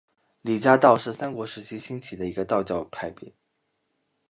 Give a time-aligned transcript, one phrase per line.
[0.41, 3.35] 李家道是三国时期兴起的一个道教派别。